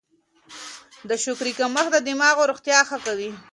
[1.09, 3.29] د شکرې کمښت د دماغ روغتیا ښه کوي.